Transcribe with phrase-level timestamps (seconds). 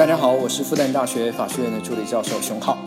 [0.00, 2.78] 大家好，我是复旦大学法学院的助理教授熊浩，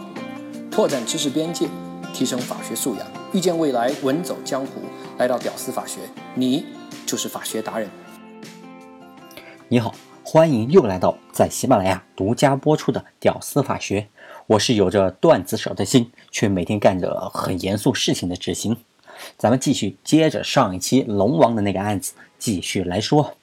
[0.72, 1.68] 拓展知识边界，
[2.12, 4.82] 提升法学素养，遇见未来，稳走江湖。
[5.20, 6.00] 来到屌丝法学，
[6.34, 6.66] 你
[7.06, 7.88] 就是法学达人。
[9.68, 9.94] 你好，
[10.24, 14.02] 欢迎又来到在喜马拉雅独家播出的《屌丝法学》，
[14.48, 18.76] 我是有着段子手的心，却每天干着很严肃事情的执行。
[19.38, 23.38] 咱们继续接着上一期龙王的那个案子继续来说，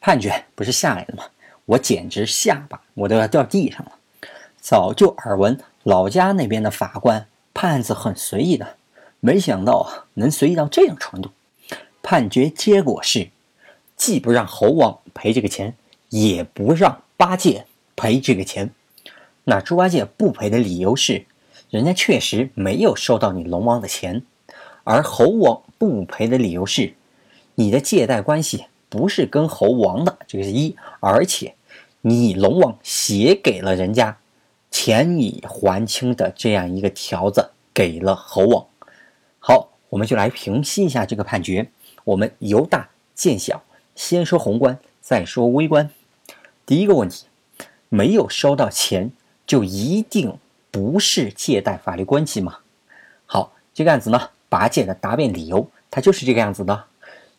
[0.00, 1.22] 判决不是下来了吗？
[1.66, 3.92] 我简直下巴我都要掉地上了。
[4.60, 8.76] 早就耳闻老家那边的法官判子很随意的，
[9.20, 11.30] 没想到啊能随意到这样程度。
[12.02, 13.30] 判决结果是，
[13.96, 15.74] 既不让猴王赔这个钱，
[16.10, 18.70] 也不让八戒赔这个钱。
[19.44, 21.26] 那猪八戒不赔的理由是，
[21.70, 24.22] 人家确实没有收到你龙王的钱。
[24.84, 26.94] 而猴王不赔的理由是，
[27.54, 31.56] 你的借贷关系不是跟猴王的，这个是一，而且
[32.02, 34.16] 你龙王写给了人家
[34.70, 38.64] 钱已还清的这样一个条子给了猴王。
[39.40, 41.68] 好，我们就来平息一下这个判决。
[42.04, 43.64] 我们由大见小，
[43.96, 45.90] 先说宏观，再说微观。
[46.64, 47.26] 第一个问题，
[47.88, 49.10] 没有收到钱
[49.44, 50.38] 就一定
[50.70, 52.58] 不是借贷法律关系吗？
[53.26, 54.30] 好，这个案子呢？
[54.48, 56.84] 八戒的答辩理由，他就是这个样子的。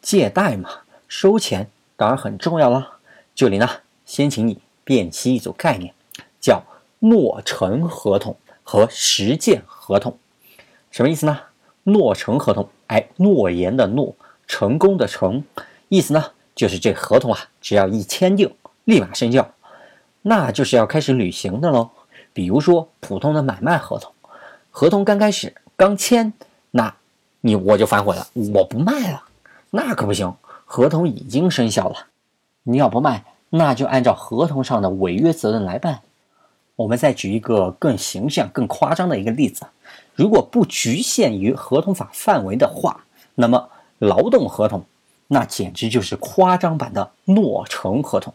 [0.02, 0.70] 借贷嘛，
[1.08, 2.98] 收钱当然很重要了。
[3.34, 3.70] 这里呢，
[4.06, 5.94] 先请你辨析一组概念，
[6.40, 6.64] 叫
[7.00, 10.18] 诺成合同和实践合同。
[10.92, 11.40] 什么意思呢？
[11.84, 14.16] 诺成合同，哎，诺言的诺，
[14.48, 15.44] 成功的成，
[15.90, 19.54] 意思呢，就是这合同啊，只要一签订，立马生效，
[20.24, 21.92] 那就是要开始履行的喽。
[22.34, 24.12] 比如说普通的买卖合同，
[24.72, 26.34] 合同刚开始刚签，
[26.72, 26.96] 那
[27.42, 29.24] 你我就反悔了，我不卖了，
[29.70, 30.34] 那可不行，
[30.76, 32.08] 合同已经生效了。
[32.64, 36.02] 你要不卖，那就按照合同上的违约责任来办。
[36.76, 39.66] 我们再举一个更形象、更夸张的一个例子：
[40.16, 43.70] 如果不局限于合同法范围的话，那么
[44.00, 44.84] 劳动合同
[45.30, 48.34] 那简直就是夸张版的诺成合同。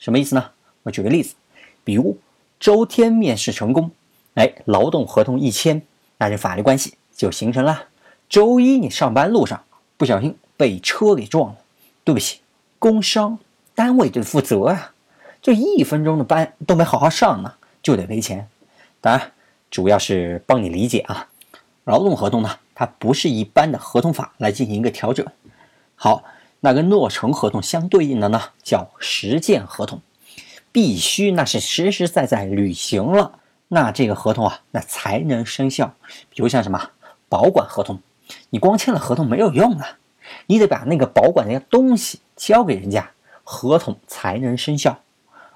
[0.00, 0.44] 什么意思呢？
[0.82, 1.36] 我举个例子，
[1.84, 2.18] 比如
[2.58, 3.92] 周天面试成功，
[4.34, 5.80] 哎，劳动合同一签，
[6.18, 7.84] 那这法律关系就形成了。
[8.28, 9.62] 周一你上班路上
[9.96, 11.58] 不小心被车给撞了，
[12.06, 12.38] 对不起，
[12.78, 13.36] 工伤
[13.74, 14.92] 单位得负责啊！
[15.42, 18.48] 这一分钟的班都没好好上呢，就得赔钱。
[19.00, 19.32] 当然，
[19.72, 21.26] 主要是帮你理解啊。
[21.82, 25.26] 劳动合同呢，它不是一般的合同法来进行一个调整。
[25.96, 26.22] 好，
[26.60, 30.00] 那跟诺成合同相对应的呢，叫实践合同，
[30.70, 35.92] 必须那是实实在在履行了，那这个合同啊，那才能生效。
[36.30, 36.92] 比如像什么
[37.28, 38.00] 保管合同。
[38.50, 39.98] 你光签了合同没有用啊，
[40.46, 43.10] 你得把那个保管那些东西交给人家，
[43.44, 45.00] 合同才能生效。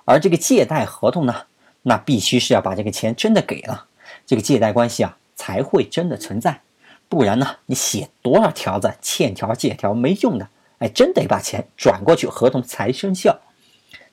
[0.04, 1.44] 而这个借贷合同呢，
[1.82, 3.86] 那必须是要把这个钱真的给了，
[4.26, 6.60] 这个借贷关系啊才会真的存在。
[7.08, 10.48] 不然呢，你写多少条子欠条借条没用的，
[10.78, 13.41] 哎，真得把钱转过去，合同才生效。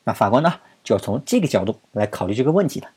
[0.03, 2.89] 那法官呢，就要从这个角度来考虑这个问题了。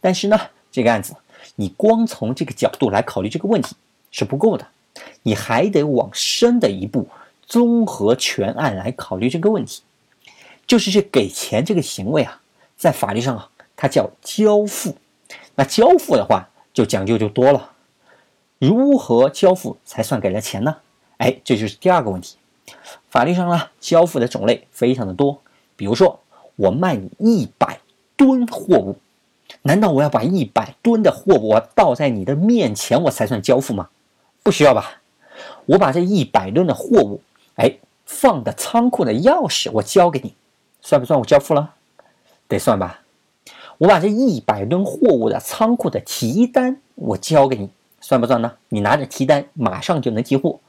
[0.00, 0.38] 但是呢，
[0.70, 1.14] 这个案子
[1.56, 3.76] 你光从这个角度来考虑这个问题
[4.10, 4.66] 是不够的。
[5.22, 7.08] 你还得往深的一步，
[7.46, 9.82] 综合全案来考虑这个问题。
[10.66, 12.40] 就是这给钱这个行为啊，
[12.76, 14.96] 在法律上啊，它叫交付。
[15.56, 17.72] 那交付的话，就讲究就多了。
[18.58, 20.76] 如何交付才算给了钱呢？
[21.18, 22.36] 哎，这就是第二个问题。
[23.10, 25.40] 法律上呢，交付的种类非常的多。
[25.76, 26.20] 比如说，
[26.56, 27.80] 我卖你一百
[28.16, 28.96] 吨货物，
[29.62, 33.90] 难道我要把一百吨的货物我倒在你的面前，我才算交付吗？
[34.44, 35.00] 不需要吧？
[35.64, 37.22] 我把这一百吨的货物，
[37.56, 40.34] 哎，放的仓库的钥匙我交给你，
[40.82, 41.74] 算不算我交付了？
[42.46, 43.00] 得算吧。
[43.78, 47.70] 我把这一百吨货物的仓库的提单我交给你，
[48.02, 48.52] 算不算呢？
[48.68, 50.60] 你拿着提单马上就能提货，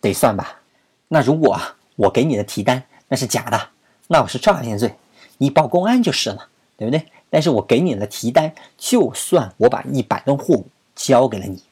[0.00, 0.60] 得算吧。
[1.06, 1.56] 那如果
[1.94, 3.68] 我给你的提单那是假的，
[4.08, 4.92] 那我是诈骗罪，
[5.38, 7.06] 你报公安就是了，对不对？
[7.30, 10.66] 但是我给你的提单，就算我把一百吨货物
[10.96, 11.62] 交给了你，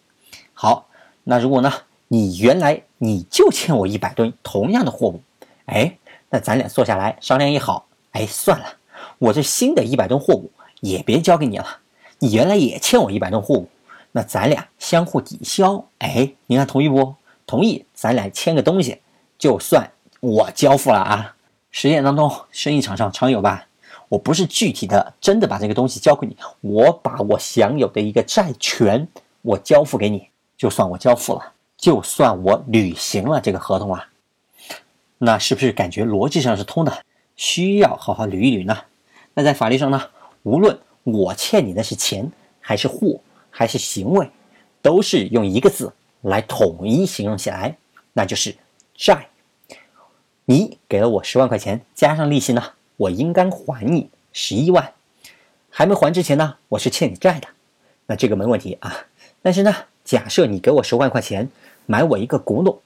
[0.54, 0.86] 好。
[1.30, 1.70] 那如果呢？
[2.10, 5.20] 你原来你就欠我一百吨同样的货物，
[5.66, 5.98] 哎，
[6.30, 8.64] 那咱俩坐下来商量一好，哎，算了，
[9.18, 11.80] 我这新的一百吨货物也别交给你了。
[12.20, 13.68] 你原来也欠我一百吨货物，
[14.12, 17.14] 那咱俩相互抵消，哎，你看同意不？
[17.46, 19.02] 同意，咱俩签个东西，
[19.38, 19.90] 就算
[20.20, 21.36] 我交付了啊。
[21.70, 23.66] 实践当中，生意场上常有吧？
[24.08, 29.06] 我不是具体的真的把这个东西交给你，我把我享有的一个债权
[29.42, 30.27] 我交付给你。
[30.58, 34.08] 就算我交付了，就算我履行了这个合同啊，
[35.16, 36.92] 那是不是感觉逻辑上是通的？
[37.36, 38.76] 需要好好捋一捋呢？
[39.34, 40.10] 那在法律上呢，
[40.42, 43.20] 无论我欠你的是钱，还是货，
[43.50, 44.28] 还是行为，
[44.82, 47.76] 都是用一个字来统一形容起来，
[48.12, 48.56] 那就是
[48.96, 49.28] 债。
[50.44, 54.92] 你给了我十万块钱，加上利息呢，我应该还你十一万。
[55.70, 57.46] 还没还之前呢，我是欠你债的，
[58.06, 59.06] 那这个没问题啊。
[59.42, 59.72] 但是呢，
[60.08, 61.50] 假设你给我十万块钱
[61.84, 62.80] 买我一个古董，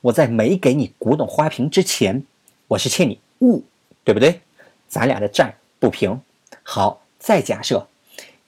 [0.00, 2.24] 我在没给你古董花瓶之前，
[2.66, 3.62] 我是欠你物，
[4.04, 4.40] 对不对？
[4.88, 6.18] 咱俩的债不平。
[6.62, 7.86] 好，再假设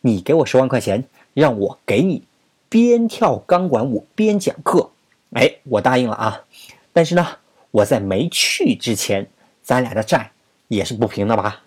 [0.01, 1.05] 你给我十万块钱，
[1.35, 2.23] 让我给你
[2.71, 4.91] 边跳钢管舞边讲课，
[5.35, 6.45] 哎，我答应了啊。
[6.95, 7.27] 但是呢。
[7.73, 9.29] 我在没去之前，
[9.61, 10.31] 咱俩的债
[10.69, 11.61] 也是不平的吧？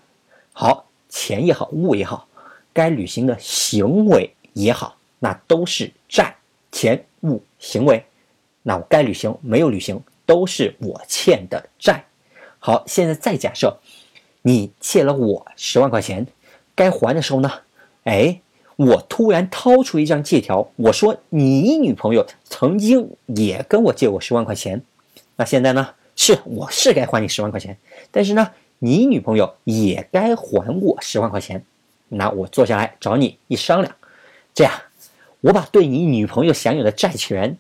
[0.54, 2.30] 好，钱也好，物也好，
[2.72, 6.37] 该履行的行为也好，那都是债。
[6.78, 8.06] 钱、物、行为，
[8.62, 12.06] 那我该履行没有履行，都是我欠的债。
[12.60, 13.76] 好，现在再假设
[14.44, 16.28] 你借了我十万块钱，
[16.76, 17.52] 该还的时候呢？
[18.04, 18.40] 哎，
[18.76, 24.84] 我突然掏出一张借条，我说你女朋友曾经也跟我借过十万块钱。
[25.36, 25.96] 那现在呢？
[26.16, 27.76] 是，我是该还你十万块钱，
[28.12, 31.64] 但是呢，你女朋友也该还我十万块钱。
[32.10, 33.96] 那我坐下来找你一商量，
[34.54, 34.74] 这样，
[35.42, 37.58] 我把对你女朋友享有的债权，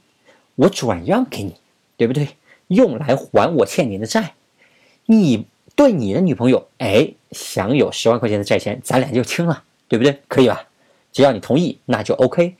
[0.55, 1.55] 我转让给你，
[1.95, 2.29] 对不对？
[2.67, 4.33] 用来还我欠你的债。
[5.05, 5.45] 你
[5.75, 10.19] 对你的女朋友，哎，享有十万块钱的债权，咱俩就清了，对不对？
[10.27, 10.67] 可以吧？
[11.13, 12.55] 只要你同意，那就 OK。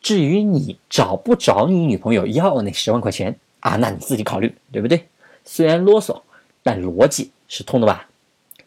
[0.00, 3.38] 至于你找不找你女朋友要那十万块钱？
[3.60, 5.06] 啊，那你自己考虑，对不对？
[5.44, 6.22] 虽然啰嗦，
[6.62, 8.08] 但逻辑是通的吧？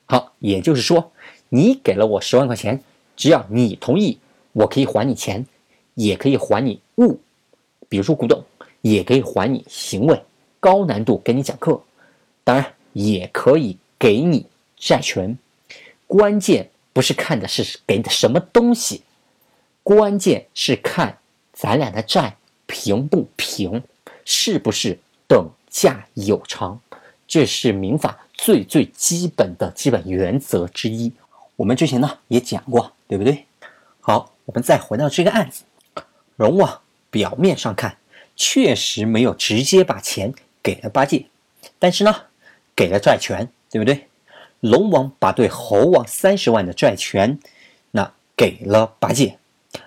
[0.05, 1.11] 好，也就是说，
[1.49, 2.81] 你给了我十万块钱，
[3.17, 4.19] 只要你同意，
[4.53, 5.45] 我可以还你钱，
[5.95, 7.19] 也可以还你物，
[7.89, 8.41] 比如说古董，
[8.81, 10.21] 也可以还你行为，
[10.59, 11.81] 高难度给你讲课，
[12.43, 14.45] 当然也可以给你
[14.77, 15.37] 债权。
[16.07, 19.01] 关键不是看的是给你的什么东西，
[19.81, 21.17] 关键是看
[21.51, 22.37] 咱俩的债
[22.67, 23.83] 平不平。
[24.27, 24.97] 是不是
[25.27, 26.81] 等价有偿？
[27.27, 31.11] 这是民法最最基本的基本原则之一。
[31.55, 33.45] 我们之前呢也讲过，对不对？
[34.01, 35.63] 好，我们再回到这个案子，
[36.35, 37.97] 龙王表面上看
[38.35, 41.27] 确实没有直接把钱给了八戒，
[41.79, 42.23] 但是呢
[42.75, 44.07] 给了债权，对不对？
[44.59, 47.39] 龙王把对猴王三十万的债权，
[47.91, 49.37] 那给了八戒。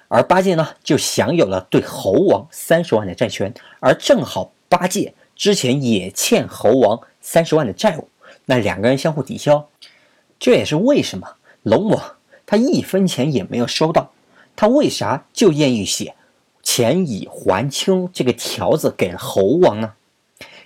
[0.08, 8.08] 而八戒呢，就享有了对猴王三十万的债权，而正好八戒之前也欠猴王三十万的债务，
[8.46, 9.68] 那两个人相互抵消，
[10.38, 12.16] 这也是为什么龙王
[12.46, 14.12] 他一分钱也没有收到，
[14.56, 16.14] 他为啥就愿意写
[16.70, 19.94] 钱已还清这个条子给了猴王呢？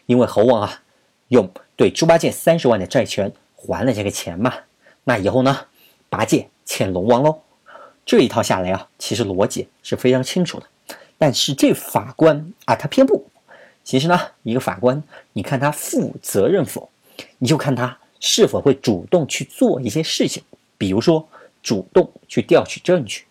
[0.06, 0.82] 因为猴王啊，
[1.28, 4.52] 用对猪八戒三十万的债权还了这个钱嘛，
[5.04, 5.66] 那以后呢，
[6.08, 7.42] 八戒欠龙王喽。
[8.04, 10.66] 这一套下来啊，其实逻辑是非常清楚的，
[11.18, 13.24] 但是这法官啊，他偏不。
[13.84, 15.00] 其实呢，一个法官，
[15.34, 16.90] 你看他负责任否，
[17.38, 20.42] 你就看他是否会主动去做一些事情，
[20.76, 21.28] 比如说
[21.62, 23.24] 主动去调取证据。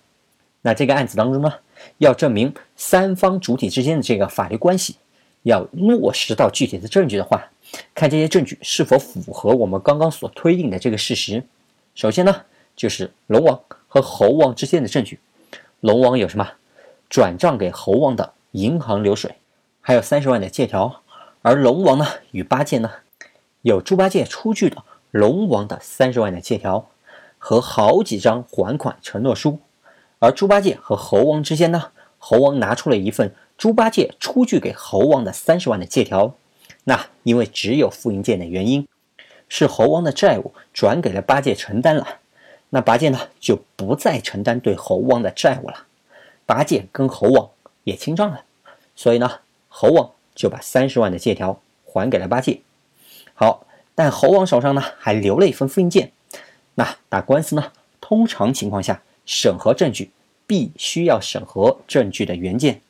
[0.62, 1.53] 那这个案子当中呢，
[1.98, 4.95] 要证明三方主体之间的这个法律关系，
[5.44, 7.50] 要落实到具体的证据的话，
[7.94, 11.44] 看这些证据是否符合我们刚刚所推定的这个事实。
[11.95, 12.44] 首先呢，
[12.75, 13.60] 就是龙王。
[13.94, 15.20] 和猴王之间的证据，
[15.82, 16.53] 龙王有什么
[17.10, 19.36] 转账给猴王的银行流水，
[19.82, 21.01] 还有三十万的借条，
[21.41, 22.89] 而龙王呢与八戒呢
[23.63, 26.89] 有猪八戒出具的龙王的三十万的借条
[27.38, 29.60] 和好几张还款承诺书，
[30.22, 36.36] 而猪八戒和猴王之间呢，猴王拿出了一份猪八戒出具给猴王的三十万的借条，
[36.84, 38.88] 那因为只有复印件的原因，
[39.50, 42.20] 是猴王的债务转给了八戒承担了。
[42.70, 45.88] 那八戒呢，就不再承担对猴王的债务了。
[46.46, 47.50] 八戒跟猴王
[47.84, 48.44] 也清账了，
[48.96, 52.62] 所以呢，猴王就把三十万的借条还给了八戒。
[53.34, 56.12] 好，但猴王手上呢还留了一份复印件。
[56.75, 60.11] 那打官司呢，通常情况下审核证据
[60.45, 62.81] 必须要审核证据的原件。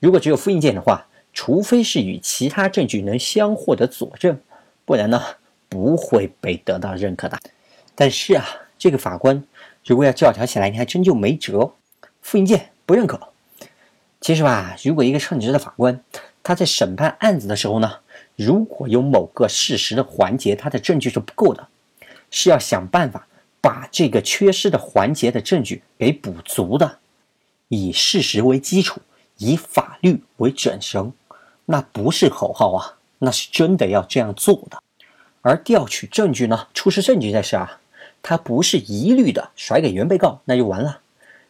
[0.00, 4.40] 如果只有复印件的话，除非是与其他证据能相获得佐证，
[4.86, 5.22] 不然呢
[5.68, 7.38] 不会被得到认可的。
[7.94, 8.46] 但是啊。
[8.76, 9.42] 这个法官
[9.86, 11.72] 如果要教条起来，你还真就没辙。
[12.20, 13.28] 复印件不认可。
[14.20, 16.02] 其实吧，如果一个称职的法官，
[16.42, 18.00] 他在审判案子的时候呢，
[18.36, 21.68] 如果有某个事实的环节，他的证据是不够的，
[22.30, 23.26] 是要想办法
[23.64, 26.98] 把这个缺失的环节的证据给补足的，
[27.68, 29.00] 以事实为基础，
[29.38, 31.14] 以法律为准绳，
[31.64, 34.82] 那不是口号啊，那是真的要这样做的。
[35.40, 37.80] 而调取证据呢，出示证据这事啊。
[38.22, 41.00] 他不是一律的甩给原被告，那就完了。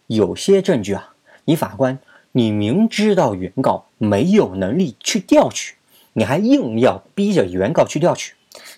[0.06, 1.14] 有些证据啊，
[1.46, 1.98] 你法官，
[2.30, 5.74] 你明知道原告没有能力去调取，
[6.12, 8.34] 你还硬要逼着原告去调取，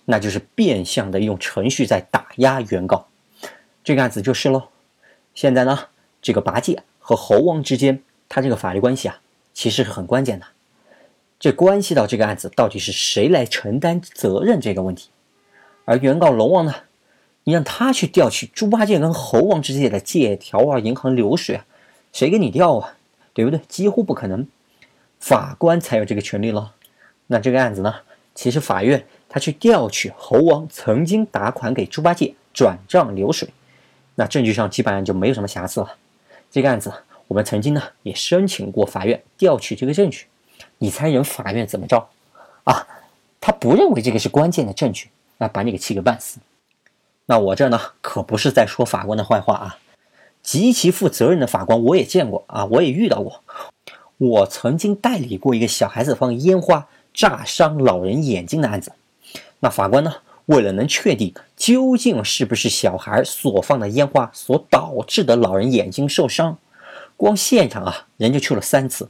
[0.06, 3.06] 那就是变相的用程序在打压原告。
[3.86, 4.64] 这个案子就是喽。
[5.32, 5.78] 现在呢，
[6.20, 9.20] 这个八戒和猴王之间，他这个法律关系啊，
[9.54, 10.46] 其实是很关键的。
[11.38, 15.10] 这关系到这个案子到底是谁来承担责任这个问题。
[15.84, 16.74] 而原告龙王呢？
[17.44, 21.64] 你让他去调取猪八戒跟猴王之间的借条啊、银行流水啊，
[22.12, 22.96] 谁给你调啊？
[23.34, 23.60] 对不对？
[23.68, 24.48] 几乎不可能，
[25.20, 26.72] 法官才有这个权利了。
[27.28, 27.94] 那这个案子呢？
[28.34, 33.48] 其实法院他去调取猴王曾经打款给猪八戒转账流水，
[34.16, 35.94] 那证据上基本上就没有什么瑕疵了。
[36.50, 36.92] 这个案子
[37.28, 40.26] 我们曾经呢也申请过法院调取这个证据，
[40.78, 42.08] 你猜人法院怎么着？
[42.64, 42.86] 啊，
[43.40, 45.08] 他不认为这个是关键的证据，
[45.38, 46.40] 那把你给气个半死。
[47.26, 49.78] 那我这呢，可不是在说法官的坏话啊，
[50.42, 53.42] 极其负责任的法官我也见过啊，我也遇到过。
[54.18, 58.92] 我曾经代理过一个小孩子放烟花炸伤老人眼睛的案子。
[59.60, 60.14] 那法官呢，
[60.46, 66.58] 为了能确定究竟是不是小孩所放的烟花所导致的老人眼睛受伤，
[67.16, 69.08] 光现场啊，人就去了三次，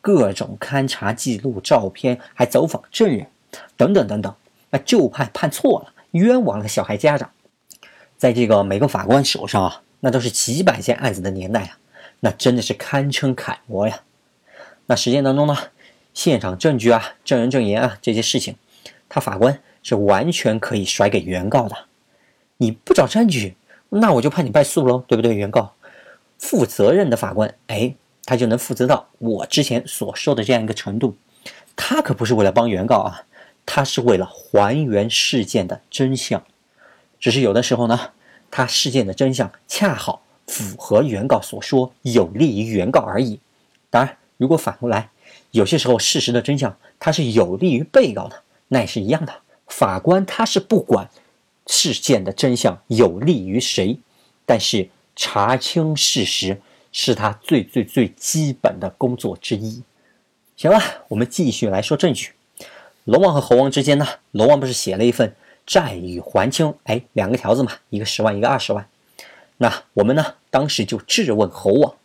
[0.00, 3.26] 各种勘查记录、照片，还走访证人，
[3.76, 4.34] 等等等等。
[4.70, 7.30] 那就判判错了，冤枉了小孩家长。
[8.16, 11.78] 在这个每个法官手上啊，那都是几百件案子的年代啊，
[12.20, 14.00] 那真的是堪称楷模呀。
[14.86, 15.56] 那实践当中呢，
[16.14, 18.56] 现场证据啊、证人证言啊这些事情，
[19.08, 21.76] 他法官是完全可以甩给原告的。
[22.56, 23.54] 你不找证据，
[23.88, 25.32] 那我就判你败诉喽，对不对？
[25.36, 25.74] 原告
[26.40, 31.16] 负责任的法官，哎，他就能负责到我之前所说的这样一个程度。
[31.76, 33.26] 他可不是为了帮原告啊，
[33.64, 36.42] 他是为了还原事件的真相。
[37.20, 38.10] 只是有的时候呢，
[38.50, 43.38] 他事件的真相恰好符合原告所说，有利于原告而已。
[43.88, 45.10] 当然，如果反过来，
[45.52, 49.32] 有些时候事实的真相它是有利于被告的，那也是一样的。
[49.66, 51.08] 法官他是不管
[51.66, 53.98] 事件的真相有利于谁，
[54.44, 56.60] 但是查清事实
[56.92, 59.82] 是他最最最基本的工作之一。
[60.56, 62.30] 行了，我们继续来说证据。
[63.04, 65.34] 龙王和猴王之间呢，龙王不是写了一份。
[65.66, 68.88] 债与还清，哎，两个条子嘛，一个十万，一个二十万。
[69.56, 71.96] 那我们呢，当时就质问猴王：“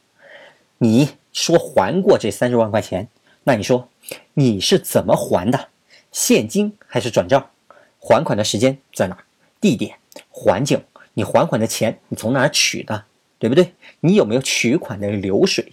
[0.79, 3.07] 你说还过这三十万块钱，
[3.43, 3.87] 那你说
[4.33, 5.67] 你是怎么还的？
[6.11, 7.49] 现金还是转账？
[7.99, 9.17] 还款的时间在哪？
[9.59, 9.97] 地点、
[10.29, 10.83] 环境？
[11.13, 13.05] 你还款的钱你从哪取的？
[13.39, 13.73] 对不对？
[13.99, 15.71] 你有没有取款的流水？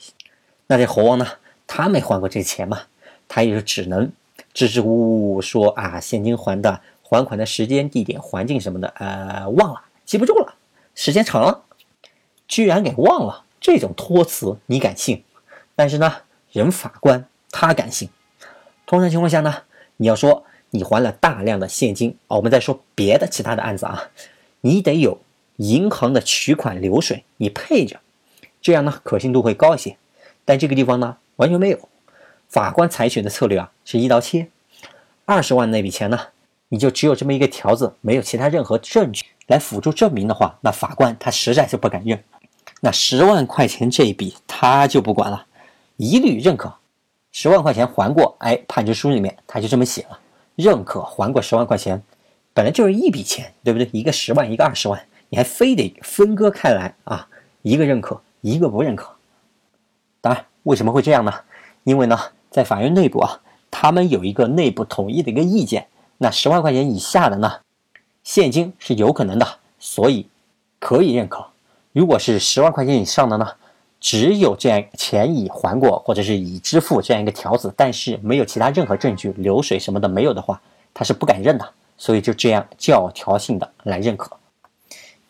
[0.66, 1.26] 那这猴王呢，
[1.66, 2.82] 他没还过这钱嘛，
[3.28, 4.10] 他也就只能
[4.52, 6.80] 支支吾吾说啊，现金还的。”
[7.10, 10.56] 还款的时间、地点、环境什么的，呃，忘了，记不住了。
[10.94, 11.64] 时间长了，
[12.46, 13.46] 居然给忘了。
[13.62, 15.24] 这种托词你敢信？
[15.74, 16.16] 但是呢，
[16.52, 18.10] 人法官他敢信。
[18.84, 19.62] 通常情况下呢，
[19.98, 24.04] 你要说你还了大量的现金啊，我们再说别的其他的案子啊，
[24.62, 25.20] 你得有
[25.56, 28.00] 银行的取款流水，你配着，
[28.62, 29.96] 这样呢可信度会高一些。
[30.44, 31.88] 但这个地方呢完全没有。
[32.48, 34.48] 法官采取的策略啊是一刀切，
[35.26, 36.18] 二十万那笔钱呢。
[36.70, 42.22] 你就只有这么一个条子，没有其他任何证据来辅助证明的话，那法官他实在是不敢认。
[42.82, 45.46] 那十万块钱这一笔他就不管了，
[45.96, 46.74] 一律认可。
[47.40, 50.18] 十万块钱还过，哎，判决书里面他就这么写了，
[50.56, 52.02] 认可还过十万块钱，
[52.52, 53.88] 本来就是一笔钱，对不对？
[53.92, 57.28] 一个十万，一个二十万，你还非得分割开来啊？
[57.62, 59.08] 一个认可，一个不认可。
[60.20, 61.32] 当然，为什么会这样呢？
[61.84, 62.18] 因为呢，
[62.50, 63.40] 在法院内部啊，
[63.70, 65.86] 他们有一个内部统一的一个意见。
[66.16, 67.60] 那十万块钱以下的呢，
[68.24, 69.46] 现金是有可能的，
[69.78, 70.26] 所以
[70.80, 71.46] 可以认可。
[71.92, 73.52] 如果是十万块钱以上的呢，
[74.00, 80.60] 只有这样钱已还过或者是已支付这样一个条子，但是没有其他任何证据、流水什么的没有的话，
[80.94, 81.68] 他是不敢认的。
[81.96, 84.36] 所以就这样教条性的来认可。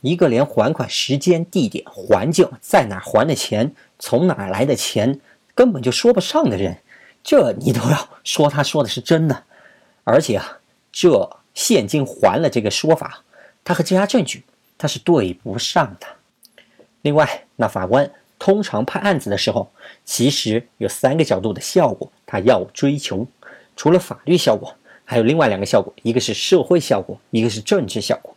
[0.01, 5.21] 一个连还款时间、地点、环境在哪还的钱、从哪来的钱
[5.55, 6.77] 根本就说不上的人，
[7.25, 9.45] 这你都要说他说的是真的，
[10.05, 10.59] 而且啊。
[10.91, 13.23] 这现金还了这个说法，
[13.63, 14.43] 他和其他证据
[14.77, 16.07] 它是对不上的。
[17.03, 19.71] 另外，那法官通常判案子的时候，
[20.04, 23.26] 其实有三个角度的效果，他要追求。
[23.76, 28.35] 除了法律效果，还有另外两个效果，一个是社会效果，一个是政治效果。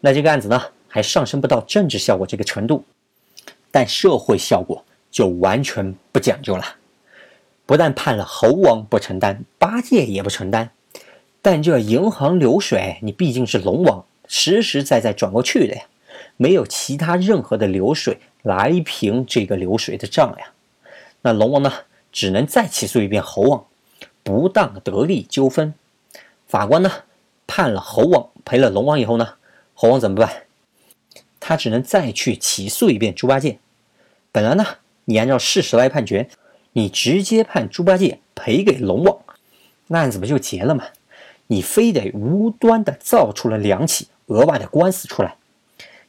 [0.00, 2.84] 那这个案子呢，还上升不到政治效果这个程度，
[3.70, 6.64] 但社会效果就完全不讲究了。
[7.64, 10.70] 不但判了猴王不承担，八戒也不承担。
[11.42, 15.82] 但这银行流水，你毕竟是龙王实实在在转过去的呀，
[16.36, 20.52] 没有其他任何的流水来平这个流水的账呀。
[21.22, 21.72] 那龙王呢，
[22.12, 23.66] 只能再起诉一遍猴王
[24.22, 25.74] 不当得利纠纷。
[26.46, 26.92] 法官呢，
[27.48, 29.34] 判了猴王赔了龙王以后呢，
[29.74, 30.44] 猴王怎么办？
[31.40, 33.58] 他只能再去起诉一遍猪八戒。
[34.30, 34.64] 本来呢，
[35.06, 36.28] 你按照事实来判决，
[36.74, 39.18] 你直接判猪八戒赔给龙王，
[39.88, 40.84] 那案子不就结了吗？
[41.48, 45.36] 你非得无端的造出了两起额外的官司出来，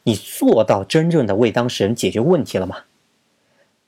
[0.02, 2.84] 你做到真正的为当事人解决问题了吗？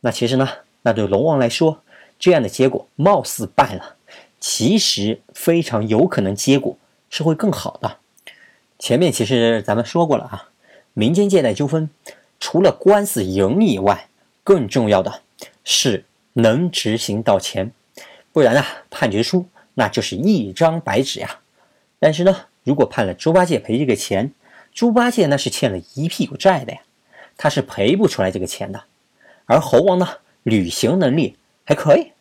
[0.01, 0.49] 那其实呢，
[0.83, 1.83] 那对龙王来说，
[2.19, 3.97] 这样的结果貌似败了，
[4.39, 6.77] 其实非常有可能结果
[7.09, 7.99] 是会更好的。
[8.79, 10.49] 前面其实咱们说过了啊，
[10.95, 11.91] 民间借贷纠纷
[12.39, 14.09] 除了官司赢以外，
[14.43, 15.21] 更重要的
[15.65, 17.73] 是能执行到钱，
[18.33, 21.41] 不然啊，判决书那就是一张白纸呀。
[21.99, 24.33] 但是呢，如果判了猪八戒赔这个钱，
[24.73, 26.81] 猪八戒那是欠了一屁股债的呀，
[27.37, 28.85] 他是赔不出来这个钱的。
[29.47, 30.09] 而猴王呢，
[30.43, 32.13] 履行能力还可以，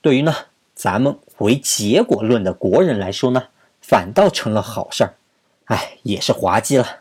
[0.00, 0.34] 对于呢
[0.74, 3.48] 咱们为结果论的国人来说呢，
[3.80, 5.14] 反倒成了好事儿，
[5.66, 7.00] 哎，也是滑稽了。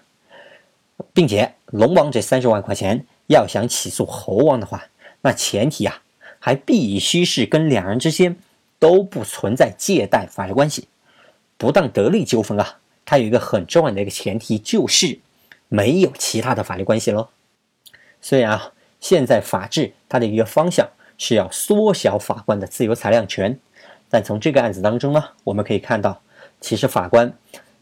[1.12, 4.85] 并且龙王这三十万块钱要想起诉猴王的话，
[5.21, 6.01] 那前提啊，
[6.39, 8.38] 还必须是跟两人之间
[8.77, 10.88] 都不存在借贷法律关系。
[11.57, 15.19] 不当得利纠纷啊，它有一个很重要的一个前提，就是
[15.67, 17.29] 没有其他的法律关系喽。
[18.22, 23.60] 虽然啊，现在法治它的一个方向是要缩小法官的自由裁量权，
[24.10, 26.22] 但从这个案子当中呢，我们可以看到，
[26.62, 27.31] 其实法官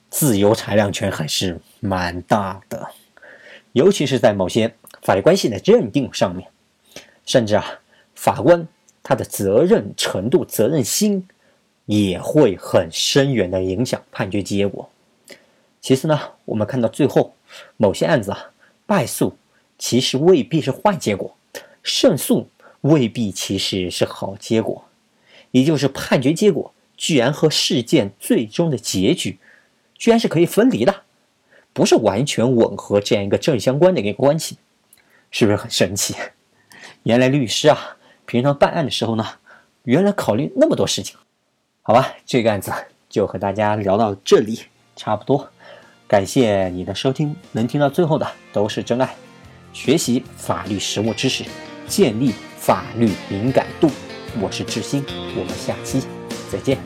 [0.10, 2.90] 自由裁量权还是蛮大的，
[3.74, 6.48] 尤其是在某些法律关系的认定上面，
[7.26, 7.80] 甚至啊，
[8.16, 8.68] 法官
[9.04, 11.28] 他的责任程度、责任心。
[11.88, 14.88] 也会很深远的影响判决结果。
[15.82, 17.36] 其次呢，我们看到最后
[17.76, 18.52] 某些案子啊，
[18.86, 19.36] 败诉
[19.78, 21.36] 其实未必是坏结果，
[21.82, 22.48] 胜诉
[22.82, 24.86] 未必其实是好结果。
[25.50, 29.38] 也就是判决结果居然和事件最终的结局
[29.96, 31.02] 居然是可以分离的，
[31.74, 34.58] 不是完全吻合这样一个正相关的一个关系，
[35.32, 36.16] 是不是很神奇？
[37.04, 39.26] 原来律师啊，平常办案的时候呢，
[39.84, 41.18] 原来考虑那么多事情。
[41.82, 42.72] 好吧，这个案子
[43.10, 44.62] 就和大家聊到这里，
[44.96, 45.50] 差不多。
[46.12, 49.16] 感谢你的收听，能听到最后的都是真爱。
[49.72, 51.46] 学习法律实务知识，
[51.88, 53.90] 建立法律敏感度。
[54.42, 56.04] 我是志新，我们下期
[56.52, 56.78] 再见。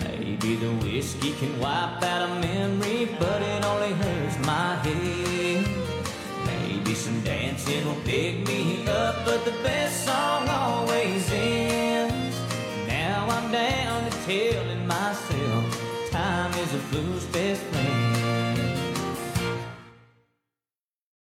[0.00, 5.66] Maybe the whiskey can wipe out a memory, but it only hurts my head.
[6.46, 11.63] Maybe some dancing will pick me up, but the best song always ends.
[13.54, 18.43] Down to telling myself time is a fool's best friend.